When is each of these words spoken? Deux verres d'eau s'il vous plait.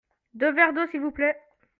Deux 0.33 0.51
verres 0.51 0.73
d'eau 0.73 0.87
s'il 0.87 0.99
vous 1.01 1.11
plait. 1.11 1.37